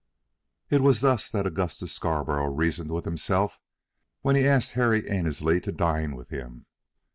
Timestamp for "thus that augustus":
1.01-1.91